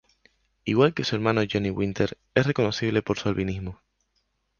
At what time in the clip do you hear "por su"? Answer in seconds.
3.03-3.29